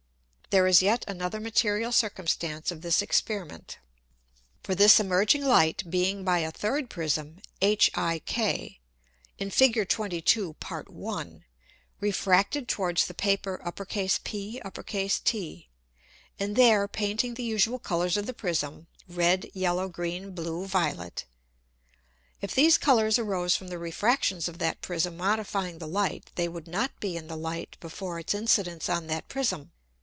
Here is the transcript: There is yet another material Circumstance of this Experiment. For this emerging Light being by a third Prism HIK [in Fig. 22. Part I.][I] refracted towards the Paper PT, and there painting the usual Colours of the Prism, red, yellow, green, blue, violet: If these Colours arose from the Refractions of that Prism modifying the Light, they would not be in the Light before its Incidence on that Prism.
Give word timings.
There 0.51 0.65
is 0.67 0.81
yet 0.81 1.05
another 1.07 1.39
material 1.39 1.93
Circumstance 1.93 2.69
of 2.71 2.81
this 2.81 3.01
Experiment. 3.01 3.77
For 4.61 4.75
this 4.75 4.99
emerging 4.99 5.45
Light 5.45 5.89
being 5.89 6.25
by 6.25 6.39
a 6.39 6.51
third 6.51 6.89
Prism 6.89 7.37
HIK 7.61 8.73
[in 9.39 9.49
Fig. 9.49 9.87
22. 9.87 10.53
Part 10.55 10.89
I.][I] 10.91 11.45
refracted 12.01 12.67
towards 12.67 13.07
the 13.07 13.13
Paper 13.13 13.61
PT, 13.63 14.27
and 16.37 16.55
there 16.57 16.85
painting 16.89 17.35
the 17.35 17.43
usual 17.45 17.79
Colours 17.79 18.17
of 18.17 18.25
the 18.25 18.33
Prism, 18.33 18.87
red, 19.07 19.49
yellow, 19.53 19.87
green, 19.87 20.31
blue, 20.35 20.65
violet: 20.65 21.23
If 22.41 22.53
these 22.53 22.77
Colours 22.77 23.17
arose 23.17 23.55
from 23.55 23.69
the 23.69 23.79
Refractions 23.79 24.49
of 24.49 24.57
that 24.57 24.81
Prism 24.81 25.15
modifying 25.15 25.77
the 25.77 25.87
Light, 25.87 26.29
they 26.35 26.49
would 26.49 26.67
not 26.67 26.99
be 26.99 27.15
in 27.15 27.29
the 27.29 27.37
Light 27.37 27.77
before 27.79 28.19
its 28.19 28.33
Incidence 28.33 28.89
on 28.89 29.07
that 29.07 29.29
Prism. 29.29 29.71